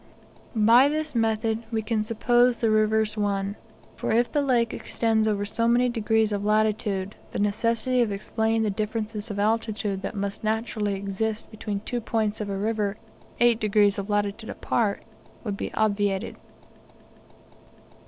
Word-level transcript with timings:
By 0.55 0.87
this 0.89 1.13
method 1.13 1.63
we 1.69 1.83
can 1.83 2.03
suppose 2.03 2.57
the 2.57 2.71
rivers 2.71 3.15
one; 3.15 3.55
for 3.95 4.11
if 4.11 4.31
the 4.31 4.41
lake 4.41 4.73
extends 4.73 5.27
over 5.27 5.45
so 5.45 5.67
many 5.67 5.89
degrees 5.89 6.31
of 6.31 6.43
latitude, 6.43 7.13
the 7.29 7.37
necessity 7.37 8.01
of 8.01 8.11
explaining 8.11 8.63
the 8.63 8.71
differences 8.71 9.29
of 9.29 9.37
altitude 9.37 10.01
that 10.01 10.15
must 10.15 10.43
naturally 10.43 10.95
exist 10.95 11.51
between 11.51 11.81
two 11.81 12.01
points 12.01 12.41
of 12.41 12.49
a 12.49 12.57
river 12.57 12.97
8 13.39 13.59
degrees 13.59 13.99
of 13.99 14.09
latitude 14.09 14.49
apart, 14.49 15.03
would 15.43 15.55
be 15.55 15.71
obviated. 15.75 16.35